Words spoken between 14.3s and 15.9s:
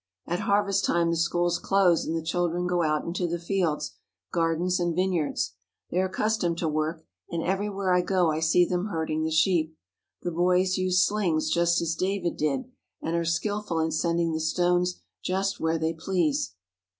the stones just where